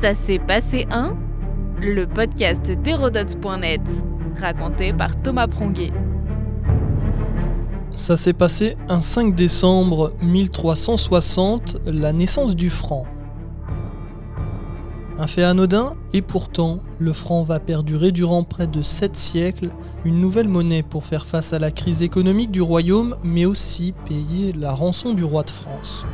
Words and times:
Ça 0.00 0.14
s'est 0.14 0.38
passé 0.38 0.86
un 0.92 1.16
Le 1.80 2.06
podcast 2.06 2.62
d'Hérodote.net, 2.70 3.80
raconté 4.40 4.92
par 4.92 5.20
Thomas 5.20 5.48
Pronguet. 5.48 5.90
Ça 7.96 8.16
s'est 8.16 8.32
passé 8.32 8.76
un 8.88 9.00
5 9.00 9.34
décembre 9.34 10.12
1360, 10.22 11.78
la 11.86 12.12
naissance 12.12 12.54
du 12.54 12.70
franc. 12.70 13.06
Un 15.18 15.26
fait 15.26 15.42
anodin, 15.42 15.96
et 16.12 16.22
pourtant, 16.22 16.78
le 17.00 17.12
franc 17.12 17.42
va 17.42 17.58
perdurer 17.58 18.12
durant 18.12 18.44
près 18.44 18.68
de 18.68 18.82
7 18.82 19.16
siècles, 19.16 19.70
une 20.04 20.20
nouvelle 20.20 20.46
monnaie 20.46 20.84
pour 20.84 21.06
faire 21.06 21.26
face 21.26 21.52
à 21.52 21.58
la 21.58 21.72
crise 21.72 22.02
économique 22.02 22.52
du 22.52 22.62
royaume, 22.62 23.16
mais 23.24 23.46
aussi 23.46 23.94
payer 24.08 24.52
la 24.52 24.70
rançon 24.70 25.12
du 25.12 25.24
roi 25.24 25.42
de 25.42 25.50
France. 25.50 26.06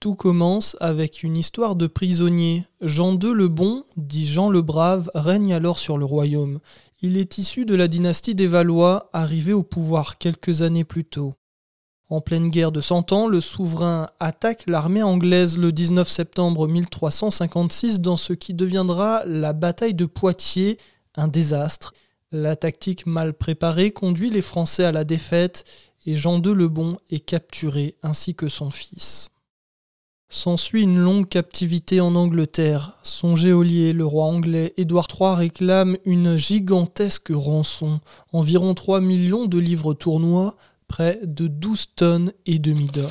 Tout 0.00 0.14
commence 0.14 0.76
avec 0.78 1.24
une 1.24 1.36
histoire 1.36 1.74
de 1.74 1.88
prisonnier. 1.88 2.62
Jean 2.80 3.18
II 3.18 3.32
le 3.32 3.48
Bon, 3.48 3.82
dit 3.96 4.28
Jean 4.28 4.48
le 4.48 4.62
Brave, 4.62 5.10
règne 5.12 5.52
alors 5.52 5.80
sur 5.80 5.98
le 5.98 6.04
royaume. 6.04 6.60
Il 7.00 7.16
est 7.16 7.38
issu 7.38 7.64
de 7.64 7.74
la 7.74 7.88
dynastie 7.88 8.36
des 8.36 8.46
Valois, 8.46 9.10
arrivé 9.12 9.52
au 9.52 9.64
pouvoir 9.64 10.16
quelques 10.16 10.62
années 10.62 10.84
plus 10.84 11.04
tôt. 11.04 11.34
En 12.10 12.20
pleine 12.20 12.48
guerre 12.48 12.70
de 12.70 12.80
Cent 12.80 13.10
Ans, 13.10 13.26
le 13.26 13.40
souverain 13.40 14.06
attaque 14.20 14.66
l'armée 14.68 15.02
anglaise 15.02 15.58
le 15.58 15.72
19 15.72 16.08
septembre 16.08 16.68
1356 16.68 18.00
dans 18.00 18.16
ce 18.16 18.34
qui 18.34 18.54
deviendra 18.54 19.24
la 19.26 19.52
bataille 19.52 19.94
de 19.94 20.06
Poitiers, 20.06 20.78
un 21.16 21.26
désastre. 21.26 21.92
La 22.30 22.54
tactique 22.54 23.04
mal 23.04 23.34
préparée 23.34 23.90
conduit 23.90 24.30
les 24.30 24.42
Français 24.42 24.84
à 24.84 24.92
la 24.92 25.02
défaite 25.02 25.64
et 26.06 26.16
Jean 26.16 26.40
II 26.40 26.54
le 26.54 26.68
Bon 26.68 26.98
est 27.10 27.18
capturé 27.18 27.96
ainsi 28.04 28.36
que 28.36 28.48
son 28.48 28.70
fils. 28.70 29.30
S'ensuit 30.30 30.82
une 30.82 30.98
longue 30.98 31.26
captivité 31.26 32.02
en 32.02 32.14
Angleterre. 32.14 32.92
Son 33.02 33.34
geôlier, 33.34 33.94
le 33.94 34.04
roi 34.04 34.26
anglais 34.26 34.74
Édouard 34.76 35.08
III, 35.18 35.34
réclame 35.34 35.96
une 36.04 36.36
gigantesque 36.36 37.32
rançon, 37.32 38.00
environ 38.34 38.74
3 38.74 39.00
millions 39.00 39.46
de 39.46 39.58
livres 39.58 39.94
tournois, 39.94 40.54
près 40.86 41.18
de 41.24 41.46
12 41.46 41.86
tonnes 41.96 42.32
et 42.44 42.58
demi 42.58 42.88
d'or. 42.88 43.10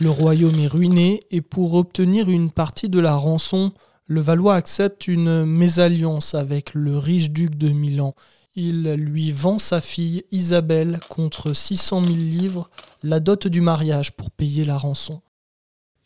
Le 0.00 0.10
royaume 0.10 0.58
est 0.58 0.66
ruiné 0.66 1.20
et 1.30 1.40
pour 1.40 1.74
obtenir 1.74 2.28
une 2.28 2.50
partie 2.50 2.88
de 2.88 2.98
la 2.98 3.14
rançon, 3.14 3.70
le 4.06 4.20
Valois 4.20 4.56
accepte 4.56 5.06
une 5.06 5.44
mésalliance 5.44 6.34
avec 6.34 6.74
le 6.74 6.98
riche 6.98 7.30
duc 7.30 7.54
de 7.54 7.68
Milan. 7.68 8.16
Il 8.56 8.92
lui 8.94 9.30
vend 9.30 9.58
sa 9.58 9.80
fille 9.80 10.24
Isabelle 10.32 10.98
contre 11.08 11.52
600 11.54 12.02
000 12.02 12.16
livres, 12.16 12.70
la 13.04 13.20
dot 13.20 13.46
du 13.46 13.60
mariage 13.60 14.10
pour 14.10 14.32
payer 14.32 14.64
la 14.64 14.76
rançon. 14.76 15.20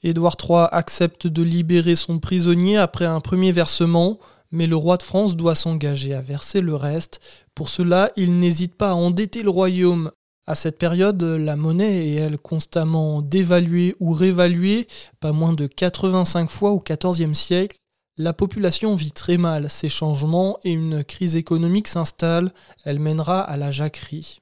Édouard 0.05 0.37
III 0.41 0.69
accepte 0.71 1.27
de 1.27 1.43
libérer 1.43 1.97
son 1.97 2.21
prisonnier 2.21 2.77
après 2.77 3.07
un 3.07 3.21
premier 3.21 3.51
versement, 3.51 4.19
mais 4.53 4.69
le 4.69 4.77
roi 4.77 4.97
de 4.97 5.03
France 5.03 5.35
doit 5.35 5.57
s'engager 5.57 6.15
à 6.15 6.23
verser 6.23 6.61
le 6.61 6.77
reste. 6.77 7.21
Pour 7.57 7.69
cela, 7.69 8.11
il 8.17 8.39
n'hésite 8.39 8.77
pas 8.77 8.91
à 8.91 8.95
endetter 8.95 9.43
le 9.43 9.51
royaume 9.51 10.13
à 10.47 10.55
cette 10.55 10.77
période, 10.77 11.23
la 11.23 11.57
monnaie 11.57 12.09
est 12.09 12.15
elle 12.17 12.39
constamment 12.39 13.23
dévaluée 13.23 13.97
ou 13.99 14.13
révaluée, 14.13 14.87
pas 15.19 15.33
moins 15.33 15.55
de 15.55 15.67
85 15.67 16.51
fois 16.51 16.73
au 16.73 16.83
XIVe 16.87 17.33
siècle. 17.33 17.79
La 18.19 18.35
population 18.35 18.95
vit 18.95 19.13
très 19.13 19.39
mal 19.39 19.71
ces 19.71 19.89
changements 19.89 20.59
et 20.63 20.73
une 20.73 21.03
crise 21.03 21.37
économique 21.37 21.89
s'installe, 21.89 22.53
elle 22.85 22.99
mènera 22.99 23.41
à 23.41 23.57
la 23.57 23.73
jacquerie. 23.73 24.41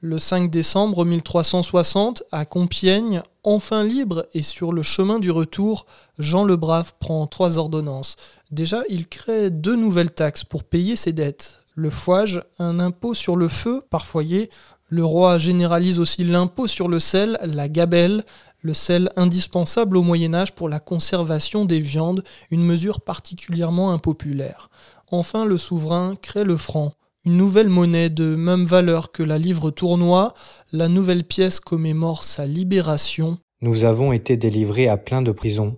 Le 0.00 0.18
5 0.18 0.50
décembre 0.50 1.04
1360, 1.04 2.22
à 2.32 2.46
Compiègne, 2.46 3.22
enfin 3.46 3.84
libre 3.84 4.26
et 4.34 4.42
sur 4.42 4.72
le 4.72 4.82
chemin 4.82 5.18
du 5.20 5.30
retour, 5.30 5.86
Jean 6.18 6.44
le 6.44 6.56
Brave 6.56 6.92
prend 6.98 7.26
trois 7.28 7.56
ordonnances. 7.56 8.16
Déjà, 8.50 8.82
il 8.90 9.06
crée 9.06 9.50
deux 9.50 9.76
nouvelles 9.76 10.12
taxes 10.12 10.44
pour 10.44 10.64
payer 10.64 10.96
ses 10.96 11.12
dettes. 11.12 11.58
Le 11.76 11.88
fouage, 11.88 12.42
un 12.58 12.80
impôt 12.80 13.14
sur 13.14 13.36
le 13.36 13.48
feu 13.48 13.82
par 13.88 14.04
foyer, 14.04 14.50
le 14.88 15.04
roi 15.04 15.38
généralise 15.38 16.00
aussi 16.00 16.24
l'impôt 16.24 16.66
sur 16.66 16.88
le 16.88 16.98
sel, 17.00 17.38
la 17.42 17.68
gabelle, 17.68 18.24
le 18.62 18.74
sel 18.74 19.10
indispensable 19.16 19.96
au 19.96 20.02
Moyen 20.02 20.34
Âge 20.34 20.52
pour 20.52 20.68
la 20.68 20.80
conservation 20.80 21.64
des 21.64 21.80
viandes, 21.80 22.24
une 22.50 22.64
mesure 22.64 23.00
particulièrement 23.00 23.92
impopulaire. 23.92 24.70
Enfin, 25.12 25.44
le 25.44 25.56
souverain 25.56 26.16
crée 26.16 26.44
le 26.44 26.56
franc, 26.56 26.94
une 27.26 27.36
nouvelle 27.38 27.68
monnaie 27.68 28.08
de 28.08 28.36
même 28.36 28.64
valeur 28.64 29.10
que 29.10 29.24
la 29.24 29.36
livre 29.36 29.72
tournoi. 29.72 30.32
La 30.70 30.86
nouvelle 30.86 31.24
pièce 31.24 31.58
commémore 31.58 32.22
sa 32.22 32.46
libération. 32.46 33.38
Nous 33.66 33.84
avons 33.84 34.12
été 34.12 34.36
délivrés 34.36 34.86
à 34.88 34.96
plein 34.96 35.22
de 35.22 35.32
prisons. 35.32 35.76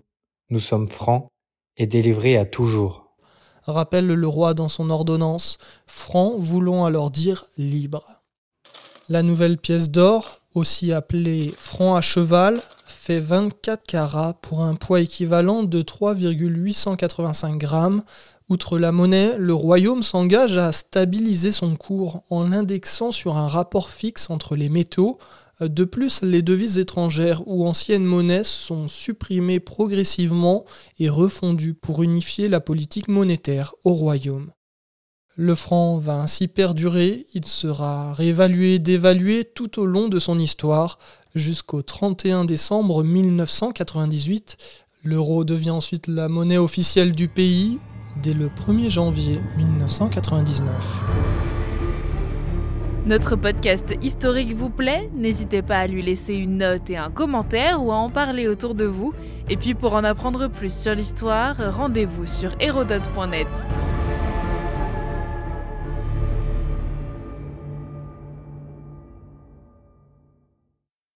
Nous 0.51 0.59
sommes 0.59 0.89
francs 0.89 1.27
et 1.79 1.87
délivrés 1.87 2.37
à 2.37 2.45
toujours. 2.45 3.15
Rappelle 3.63 4.09
le 4.09 4.29
roi 4.29 4.53
dans 4.53 4.69
son 4.69 4.91
ordonnance, 4.91 5.57
franc 5.87 6.35
voulant 6.37 6.85
alors 6.85 7.11
dire 7.11 7.47
libre. 7.57 8.05
La 9.09 9.23
nouvelle 9.23 9.57
pièce 9.57 9.89
d'or, 9.89 10.43
aussi 10.55 10.93
appelée 10.93 11.51
franc 11.57 11.97
à 11.97 12.03
cheval, 12.03 12.61
fait 12.85 13.21
24 13.21 13.83
carats 13.85 14.35
pour 14.43 14.61
un 14.61 14.75
poids 14.75 15.01
équivalent 15.01 15.63
de 15.63 15.81
3,885 15.81 17.57
grammes. 17.57 18.03
Outre 18.51 18.79
la 18.79 18.93
monnaie, 18.93 19.37
le 19.37 19.53
royaume 19.53 20.03
s'engage 20.03 20.57
à 20.57 20.73
stabiliser 20.73 21.53
son 21.53 21.77
cours 21.77 22.23
en 22.31 22.49
l'indexant 22.49 23.13
sur 23.13 23.37
un 23.37 23.47
rapport 23.47 23.91
fixe 23.91 24.31
entre 24.31 24.57
les 24.57 24.71
métaux. 24.71 25.19
De 25.61 25.85
plus, 25.85 26.23
les 26.23 26.41
devises 26.41 26.79
étrangères 26.79 27.43
ou 27.47 27.67
anciennes 27.67 28.07
monnaies 28.07 28.45
sont 28.45 28.89
supprimées 28.89 29.61
progressivement 29.61 30.65
et 30.99 31.11
refondues 31.11 31.75
pour 31.75 32.03
unifier 32.03 32.49
la 32.49 32.61
politique 32.61 33.09
monétaire 33.09 33.75
au 33.85 33.93
royaume. 33.93 34.51
Le 35.37 35.55
franc 35.55 35.99
va 35.99 36.15
ainsi 36.15 36.49
perdurer, 36.49 37.27
il 37.35 37.45
sera 37.45 38.15
réévalué, 38.15 38.79
dévalué 38.79 39.45
tout 39.45 39.79
au 39.79 39.85
long 39.85 40.09
de 40.09 40.19
son 40.19 40.39
histoire, 40.39 40.99
jusqu'au 41.35 41.83
31 41.83 42.47
décembre 42.47 43.05
1998. 43.05 44.57
L'euro 45.05 45.45
devient 45.45 45.71
ensuite 45.71 46.07
la 46.07 46.29
monnaie 46.29 46.57
officielle 46.57 47.13
du 47.13 47.29
pays 47.29 47.79
dès 48.23 48.35
le 48.35 48.47
1er 48.47 48.91
janvier 48.91 49.41
1999. 49.57 51.05
Notre 53.07 53.37
podcast 53.37 53.95
historique 54.03 54.55
vous 54.55 54.69
plaît? 54.69 55.09
N'hésitez 55.15 55.63
pas 55.63 55.79
à 55.79 55.87
lui 55.87 56.03
laisser 56.03 56.35
une 56.35 56.59
note 56.59 56.91
et 56.91 56.99
un 56.99 57.11
commentaire 57.11 57.83
ou 57.83 57.91
à 57.91 57.97
en 57.97 58.11
parler 58.11 58.49
autour 58.49 58.75
de 58.75 58.85
vous. 58.85 59.15
Et 59.49 59.57
puis 59.57 59.75
pour 59.75 59.95
en 59.95 60.05
apprendre 60.05 60.49
plus 60.49 60.75
sur 60.75 60.95
l'histoire, 60.95 61.57
rendez-vous 61.75 62.27
sur 62.27 62.55
hérodote.net. 62.61 63.47